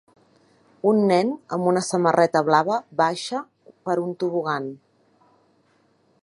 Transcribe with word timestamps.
Un 0.91 1.01
nen 1.11 1.29
amb 1.57 1.69
una 1.71 1.83
samarreta 1.87 2.43
blava 2.47 2.79
baixa 3.03 3.43
per 3.91 3.99
un 4.07 4.17
tobogan 4.25 4.67